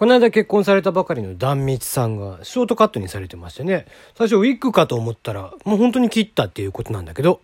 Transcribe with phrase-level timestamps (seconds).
[0.00, 3.84] この間結婚されたばかりの壇蜜さんがショートカットにされてましてね。
[4.16, 7.42] 最初ウィッグかと思ったら、もう本当に切ったっていうことなんだけど、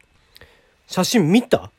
[0.86, 1.70] 写真見た？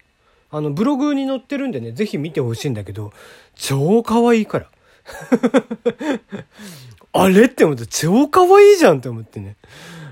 [0.52, 3.12] あの、ブログに載ってるんでね、ぜひ見てほしいんだけど、
[3.55, 4.68] 超可愛いから。
[7.12, 7.46] あれ？
[7.46, 9.55] って思って、超可愛いじゃんって思ってね。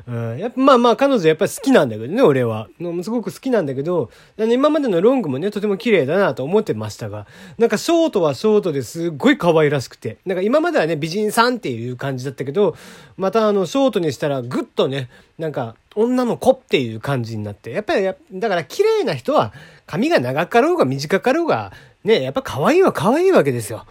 [0.08, 2.68] うん、やっぱまあまあ彼女やっぱり好きなんだけどね、俺は。
[3.02, 7.26] すごく好きなんだけど、今までのロングもね、とても綺麗だなと思ってましたが、
[7.58, 12.76] なんかショートはショートですっごい可愛らしくて、なんか今まではね、美人さんっていう感じだったけど、
[13.18, 19.54] またあの、ショートにしたらぐっとね、なんか、女の子っていう感じになって、やっぱりだから綺麗な人は、
[19.88, 21.72] 髪が長かろうが短かろうが、
[22.04, 23.86] ね、やっぱ可愛いは可愛いわけですよ。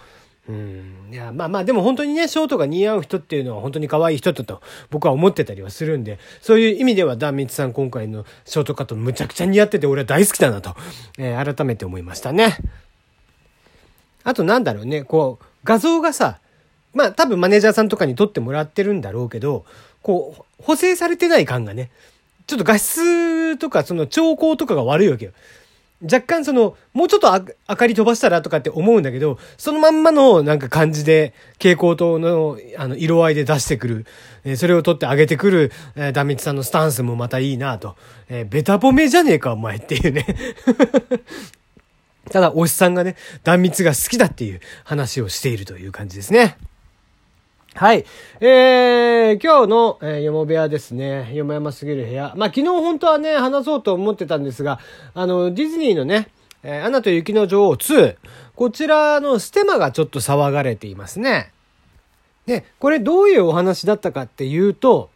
[0.48, 1.08] うん。
[1.10, 10.76] いや、まあまあ、でも本当にね、ショートが似合う人っていうのは本当に可愛い人だと僕は思ってたりはするんで、そういう意味ではダンミツさん今回のショートカットむちゃくちゃ似合ってて俺は大好きだなと、
[11.18, 12.58] えー、改めて思いましたね。
[14.22, 16.40] あとなんだろうね、こう、画像がさ、
[16.92, 19.64] まあ多分マネージャーさんとかに撮ってもらってるんだろうけど、
[20.02, 21.90] こう、補正されてない感がね、
[22.46, 25.32] ちょっと画質とかその調光とかが悪いわけよ。
[26.04, 27.32] 若干その、もうちょっと
[27.68, 34.06] 明かり飛ばしたらとかって思うんだけど、そのまんまのなんか感じで、蛍光灯のあの色合いで出してくる、
[34.44, 37.96] えそれを取ってあげてくる、えー、ダミツさんのスタンスもまたいいなと。
[38.28, 40.26] えー、ベタ褒めじゃねえかお前っていうね
[42.30, 46.56] ただ、おしさんがね、断蜜が好きだっていう話をしているという感じですね。
[47.76, 48.04] はい。
[48.40, 51.34] えー、今日の、えー、よも部屋ですね。
[51.34, 52.32] よもやますぎる部屋。
[52.36, 54.78] まあ、昨日本当はね、話そうと思ってたんですが、
[55.12, 56.28] あの、ディズニーのね、
[56.62, 58.16] えー、アナと雪の女王2、
[58.54, 61.50] こちらのステマがちょっと騒がれていますね。
[62.46, 65.10] で、これどういうお話だったかっていうと、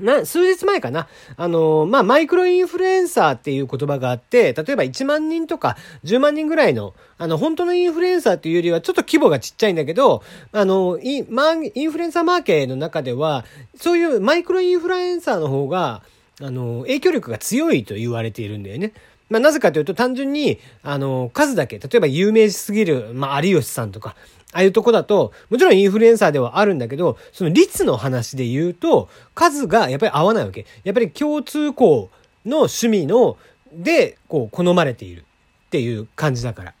[0.00, 1.08] な、数日前かな。
[1.36, 13.44] あの、まあ、マイクロインフルエンサーっていう言葉があって、例えば1万人とか10万人ぐらいの、あの、本当のインフルエンサーっていうよりはちょっと規模がちっちゃいんだけど、あの、イン、ま、インフルエンサーマーケの中では、
[13.76, 16.02] そういうマイクロインフルエンサーの方が、
[16.40, 18.92] あの、影響力が強いと言われているんだよね。
[19.28, 24.16] まあ、なぜかというと単純に、あの、数だけ、例えば有名すぎる、まあ、有吉さんとか、
[24.52, 30.64] ああいうとこだと、もちろんインフルエンサーではあるんだけど、その率の話で言うと、数がやっぱり合わないわけ。
[30.84, 32.10] やっぱり共通項
[32.46, 33.36] の趣味の、
[33.72, 35.24] で、こう、好まれている
[35.66, 36.74] っていう感じだから。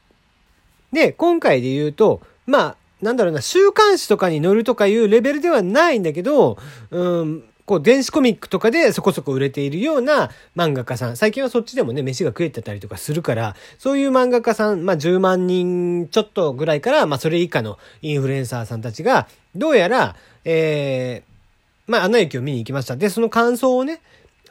[0.92, 6.56] で、今回で言うと、まあ、なんだろうな、週刊誌とかに載るとかいうレベルではないんだけど、
[6.90, 11.18] うん、こう、電子コミックとかでそこそこ売れているような漫画家さん。
[11.18, 22.96] 最近はそっちでもね、飯が食えてたりとかするから、そういう漫画家さん、まあ、10万人ちょっとぐらいから、まあ、それ以下のインフルエンサーさんたちが、どうやら、えー、まあ、アナ雪を見に行きました。
[22.96, 24.00] で、その感想をね、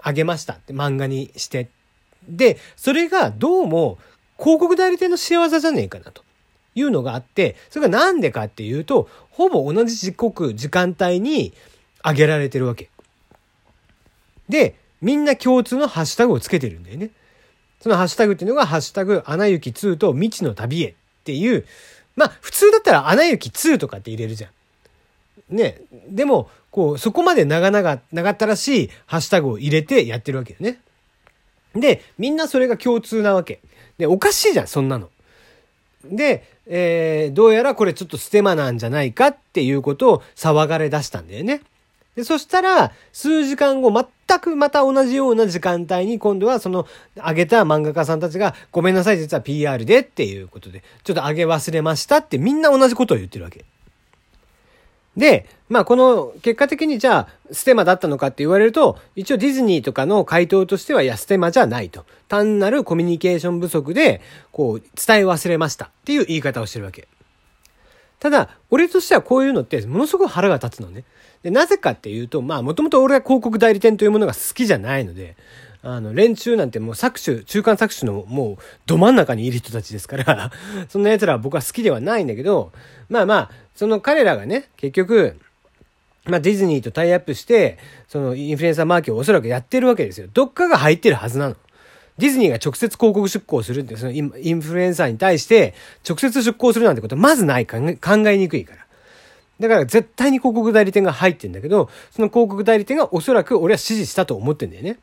[0.03, 1.69] あげましたって漫画にして。
[2.29, 3.97] で、それがどうも
[4.37, 6.21] 広告代理店の仕業じゃねえかなと。
[6.75, 11.53] いうのがあって、それがなんでかっていうと、ほぼ同じ時刻、時間帯に
[12.05, 12.91] 上げられてるわけ。
[14.49, 17.09] で、みんな共通のハッシュタグをつけてるんだよね。
[17.81, 20.93] そのハッシュタグっていうのが、ハッシュタグ、アナ雪2と未知の旅へっ
[21.23, 21.65] ていう、
[22.15, 24.49] まあ、普通だったらアナ雪2とかって入れるじゃ
[25.51, 25.55] ん。
[25.55, 25.81] ね。
[26.09, 30.79] でも、こう、そこまで長々、長ったらしいハッシュタグを入れてやってるわけよね。
[31.75, 33.59] で、みんなそれが共通なわけ。
[33.97, 35.09] で、おかしいじゃん、そんなの。
[36.03, 41.61] で、えー、どうやらこれちょっとステマなんじゃないかっていうことを騒がれ出したんだよね。
[42.17, 53.65] で、そしたら、数時間後、全くまた同じような時間帯に、今度はその、上げた漫画家さんたちが、ごめんなさい、実は PR でっていうことで、ちょっと上げ忘れましたってみんな同じことを言ってるわけ。
[55.15, 62.05] で、まあこの結果的にじゃあステマだったのかって言われると、一応ディズニーとかの回答としては、いや、ステマじゃないと。
[62.27, 67.07] 単なるコミュニケーション不足で、こう、伝え忘れましたっていう言い方をしてるわけ。
[68.19, 71.03] ただ、俺としてはこういうのってものすごく腹が立つのね。
[71.43, 75.35] で、なぜかっていうと、まあ、もともと俺は広告代理店というものが好きじゃないので、
[75.83, 78.57] あの、連中なんてもう搾取、中間搾取のもう
[78.87, 80.51] ど真ん中にいる人たちですから
[80.89, 82.71] そんな奴らは僕は好きではないんだけど、
[83.09, 85.37] まあまあ、その彼らがね、結局、
[86.25, 87.77] まあディズニーとタイアップして、
[88.07, 90.27] そのインフルエンサーマーケをおそらくやってるわけですよ。
[90.33, 91.55] どっかが入ってるはずなの。
[92.17, 95.75] ディズニーが直接広告出稿するって、そのインフルエンサーに対して
[96.07, 98.87] 直接出稿するなんてことはまずないか考えにくいから。
[99.59, 104.97] だから絶対に広告代理店が入ってんだけど、その広告代理店がおそらく俺は指示したと思ってんだよね。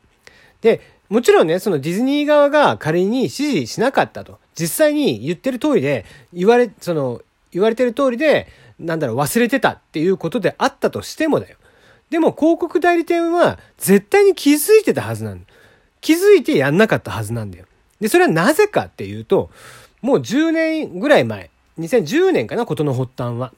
[0.61, 4.39] で、もちろんね、そのディズニー側が仮に指示しなかったと。
[4.57, 7.21] 実際に言ってる通りで、言われ、その、
[7.51, 8.47] 言われてる通りで、
[8.79, 11.57] なんだろう、忘れてたっていうことであったとしてもだよ。
[12.09, 15.45] でも広告代理店は絶対に気づいてたはずなんだ。
[16.05, 17.65] 気づいてやんなかったはずなんだよ。
[17.99, 19.49] で、それはなぜかっていうと、
[20.03, 21.49] もう10年ぐらい前
[21.79, 23.51] 2010年かな、ことの発端は。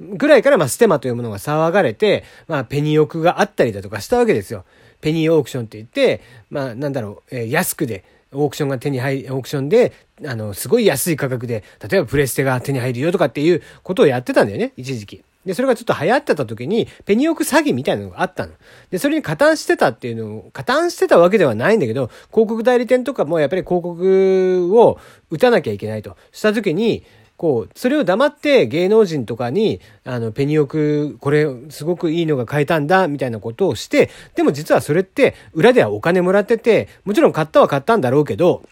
[0.00, 4.64] ぐらいから、まあ、ステマというものが騒がれて、まあ、ペニオクがあったりだとかしたわけですよ。
[5.02, 9.92] ペニーオークションって言って、まあ、なんだろう、えー、安くで、オークションが手に入り、オークションで、
[10.24, 15.22] あの、すごい安い価格で、例えばプレステが手に入るよとかっていうことをやってたんだよね、一時期。
[15.44, 18.52] で、それがちょっと流行ってた時に、ペニオク詐欺みたいなのがあったの。
[18.90, 24.98] で、それに加担してたっていうのを、加担してたわけではないんだけど、広告代理店とかもやっぱり広告を
[25.30, 27.02] 打たなきゃいけないとした時に、
[27.36, 38.62] こう、それを黙って芸能人とかに、あの、ペニオク、これすごくいいのが買えたんだ、みたいなことをして、でも実はそれって裏ではお金もらってて、もちろん買ったは買ったんだろうけど、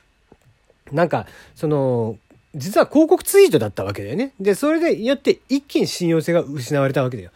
[0.93, 1.27] なんか、
[1.57, 2.17] その、
[2.55, 4.33] 実は広告ツイートだったわけだよね。
[4.41, 7.31] で、それでよって一気に信用性が失われたわけだよ。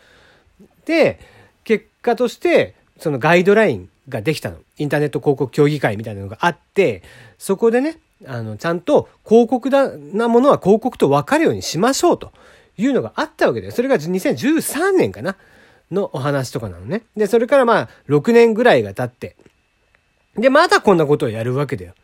[0.86, 1.20] で、
[1.62, 4.58] 結果として、そのガイドラインができたの。
[4.78, 7.02] インターネット広告協議会みたいなのがあって、
[7.38, 12.32] そこでね、あの、ちゃんと広告だなものは広告と分かるようにしましょうと
[12.76, 13.72] いうのがあったわけだよ。
[13.72, 15.36] それが2013年かな
[15.90, 17.02] のお話とかなのね。
[17.16, 19.36] で、それからまあ、6年ぐらいが経って、
[20.36, 21.94] で、まだこんなことをやるわけだよ。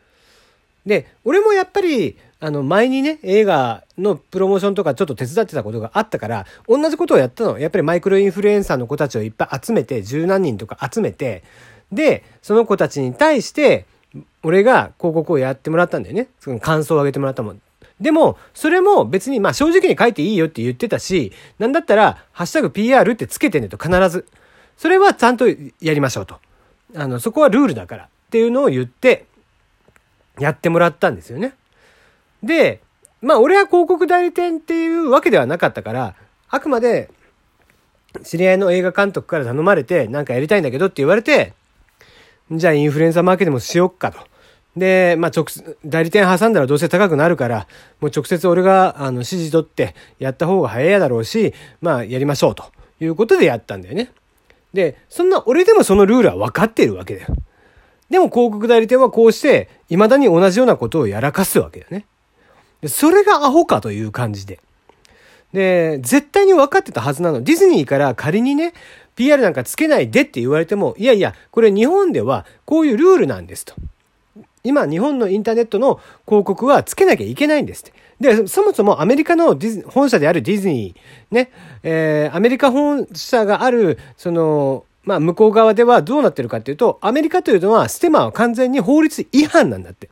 [0.90, 7.60] で、俺もやっぱり、あの、前にね、映画のプロモーションとかちょっと手伝ってたことがあったから、同じことをやったの。
[7.60, 11.44] やっぱりマイクロインフルエンサーの子たちをいっぱい集めて、十何人とか集めて、
[11.92, 13.86] で、その子たちに対して、
[14.42, 16.26] 俺が広告をやってもらったんだよね。
[16.40, 17.60] その感想を上げてもらったもん。
[18.00, 24.26] でも、それも別に、まあ正直に書いていいよって言ってたし、なんだったら、ハッシュタグ PR ってつけてねと必ず。
[24.76, 25.54] それはちゃんとや
[25.94, 26.40] りましょうと。
[26.96, 29.26] あの、そこはルールだからっていうのを言って、
[30.40, 31.54] やってもらったんですよね。
[32.42, 32.80] で、
[33.20, 36.14] まあ俺は広告代理店っていうわけではなかったから、
[36.48, 37.10] あくまで、
[38.24, 41.52] 知り合いの映画監督から頼まれて、なんかやりたいんだけどって言われて、
[42.50, 44.18] じゃあインフルエンサーマーケティングもしよっかと。
[44.76, 45.46] で、まあ、直、
[45.84, 47.66] 代理店挟んだらどうせ高くなるから、
[48.00, 52.64] もう直接俺が、あの、指示取ってやった方が早いだろうし、まあ、やりましょうと
[53.00, 54.12] いうことでやったんだよね。
[54.72, 57.28] で、そんな俺でもそのルールは分かっているわけだよ。
[58.10, 62.06] でも広告代理店はこうして、未だに同じようなことをやらかすわけだよね。
[62.80, 64.58] で、それがアホかという感じで。
[65.52, 67.42] で、絶対に分かってたはずなの。
[67.42, 68.72] ディズニーから仮にね、
[69.14, 73.74] PR なんかつけないでって言われても、いやいや、これ日本ではこういうルールなんですと。
[74.62, 77.92] 今、日本のインターネットの広告はつけなきゃいけないんですって。
[78.20, 81.50] で、そもそもアメリカの本社であるディズニー、ね、
[81.82, 90.10] えー、アメリカ本社がある、その、まあ、向こう側ではどうなってるかっていうと、アメリカというのは、ステマは完全に法律違反なんだって。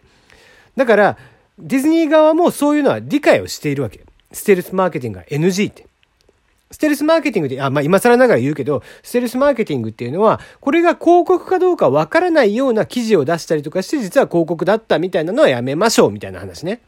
[0.77, 1.19] だから、
[1.59, 4.01] ディズニー側もそういうのは理解をしているわけ。
[4.33, 5.87] ステルスマーケティングが NG って。
[6.71, 16.81] ステルスマーケティングで、あ、まあ、今更ながら言うけど、ステルスマーケティングっていうのは、これが広告かどうかわからないような記事を出したりとかして、実は広告だったみたいなのはやめましょう、みたいな話ね。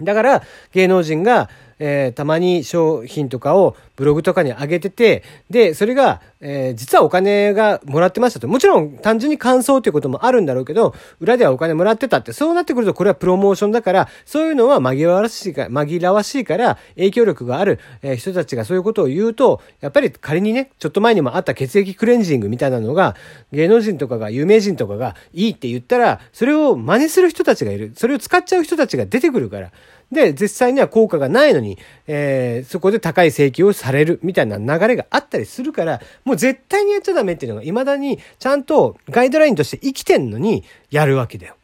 [0.00, 0.42] だから、
[0.72, 1.50] 芸能人が、
[1.80, 8.46] えー、たまに商品とかをブログとかに上げてて、で、それが、えー、実はお金がもらってましたと。
[8.46, 23.16] もちろん単純に感想ということもあるんだろうけど、裏ではお金もらってたって、そうなってくるとこれはプロモーションだから、そういうのは紛らわしいか、紛らわしいから、影響力がある、えー、人たちがそういうことを言うと、やっぱり仮にね、ちょっと前にもあった血液クレンジングみたいなのが、
[23.50, 27.90] 芸能人とかが、有名人とかがいいって言ったら、それを真似する人たちがいる。
[27.96, 29.72] それを使っちゃう人たちが出てくるから。
[30.10, 41.56] で、実際には効果がないのに、えー、そこで高い請求をさされるみたいな流れがあったりするから、もう絶対にやっちゃダメっていうのが未だにちゃんとガイドラインとして生きてんのにやるわけだよ。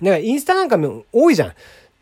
[0.00, 1.52] だからインスタなんかも多いじゃん。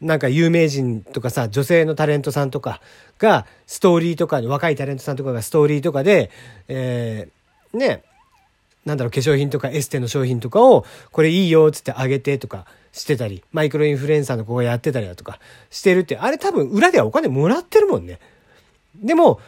[0.03, 2.83] なんか有名人とかさ、女性のタレントさんとか
[3.19, 6.31] がストーリーとかに、若いタレントさんとかがストーリーとかで、
[6.69, 8.03] えー、ね、
[8.85, 15.39] なんだろう、化粧品とかエステの商品とかを、これいいよ、つってあげてとかしてたり、マイクロインフルエンサーの子がやってたりだとか
[15.71, 18.19] してるって、あれ多分裏ではお金もらってるもんね。
[19.03, 19.41] でも、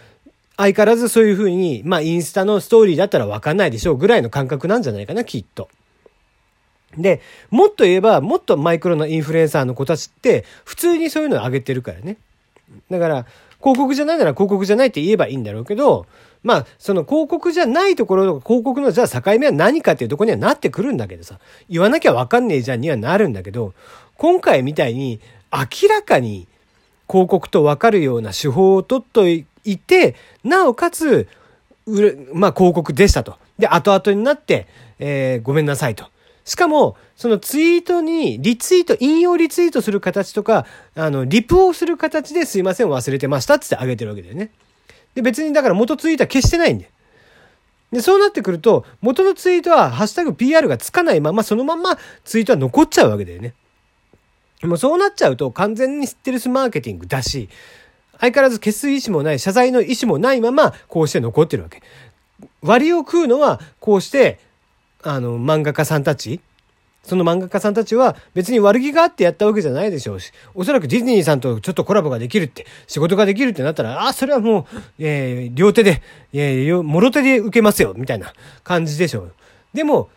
[0.56, 5.68] 相変わらずそういう風に、まあインスタのストーリーだったらわかんないでしょうぐらいの感覚なんじゃないかな、きっと。
[6.96, 12.16] で、もっと言えば、もっとマイクロなインフルエンサーの子たちって、普通にそういうのを上げてるからね。
[12.90, 13.26] だから、
[13.60, 16.06] 広告じゃないなら広告じゃないって言えばいいんだろうけど、
[16.42, 23.74] まあ、その広告じゃないところとか広告のじゃあ境目は何かっていうとこにはなってくるんだけどさ、言わなきゃわかんねえじゃんにはなるんだけど、
[24.16, 25.20] 今回みたいに
[25.52, 26.46] 明らかに
[27.08, 29.46] 広告とわかるような手法を取っとい
[29.78, 31.28] て、なおかつ、
[32.34, 33.36] まあ広告でしたと。
[33.58, 34.66] で、後々になって、
[34.98, 36.06] えー、ごめんなさいと。
[36.44, 44.50] しかも、そのツイートに、リツイート、引用リツイートする形とか、あの、リプをする形ですいません忘れてましたってあげてるわけだよね。
[45.14, 46.90] で、別にだから元ツイートは消してないんで。
[47.92, 53.54] で、そうなってくると、元のツイートは、ハッシュタグ PR がつかないまま、そのままツイートは残っちゃうわけだよね。
[54.62, 57.48] もうそうなっちゃうと完全にステルスマーケティングだし、
[58.18, 61.82] 相変わらず消す意思もない、謝罪の意思もないまま、こうして残ってるわけ。
[62.62, 64.40] 割を食うのは、こうして、
[65.02, 66.40] あの、漫画家さんたち、
[67.04, 78.34] その漫画家さんたちは別に悪気があってやったわけじゃないでしょうし、おそらくディズニーさんとちょっとコラボができるって、仕事ができるってなったら、あ、それはもう、えー、両手で、えー、もろ手で受けますよ、みたいな
[78.64, 79.32] 感じでしょう。
[79.72, 80.10] でも、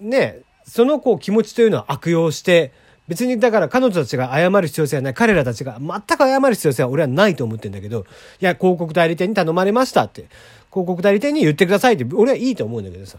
[0.00, 2.72] ね、そのこう気持ちというのは悪用して、
[3.06, 5.14] 別にだから彼女たちが謝る必要性はない。
[5.14, 8.06] 彼らたちが全く謝る必要性は俺はないと思ってんだけど、
[8.40, 10.26] いや、広告代理店に頼まれましたって、
[10.70, 13.18] 広告代理店に言ってくださいって、俺はいいと思うんだけどさ。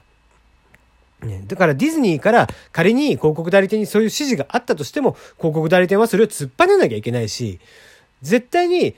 [1.21, 7.59] ね、だからディズニーから仮に広告代理店にそういう指示があったとしても、広告代理店はそれを突っ張ねなきゃいけないし、
[8.21, 8.95] 絶対に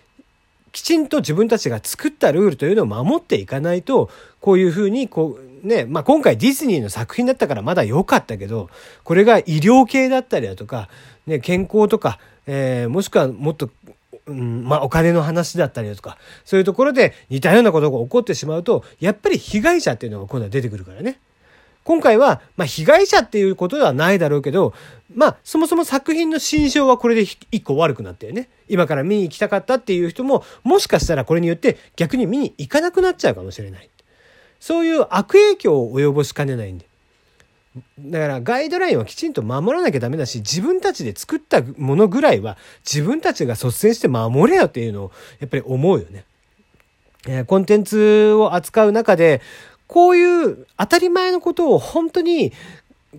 [0.77, 8.69] きちんと自分たちが作ったルールというのを守っていかないと、こういうふうに、こう、ね、まあ、今回ディズニーの作品だったからまだ良かったけど、
[9.03, 10.87] これが医療系だったりだとか、
[11.25, 13.71] ね、健康とか、えー、もしくはもっと、
[14.27, 21.17] うん、まあ、お金の話だったりだとか、そういうところで似たようなことが起こってしまうと、やっぱり被害者っていうのが今度は出てくるからね。
[21.87, 24.73] 今回は、まあ、被害者っていうことではないだろうけど、
[25.15, 28.49] まあ、そもそも作品の心象はこれで一個悪くなったよね。
[28.67, 33.89] 今から見に行きたかったっていう人も、もしかしたらこれによって逆に見に行かなくなっちゃうかもしれない。
[34.59, 36.85] そういう悪影響を及ぼしかねないんで。
[37.99, 46.25] だからガイドラインはきちんと守らなきゃダメだし、自分たちで作ったものぐらいは自分たちが率先して守れよっていうのをやっぱり思うよね。
[47.29, 49.41] え、コンテンツを扱う中で、
[49.87, 52.53] こういう当たり前のことを本当に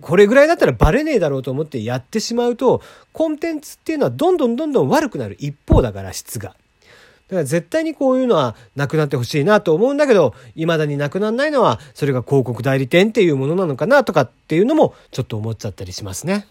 [0.01, 6.49] これぐらいだったらバレねえだろうと思ってやってしまうと、コンテンツっていうのはどんどんどんどん悪くなる一方だから質が。
[6.49, 16.47] だから絶対にこういうのはなくなってほしいなと思うんだけど、未だになくならないのは、それが広告代理店っていうものなのかなとかっていうのもちょっと思っちゃったりしますね。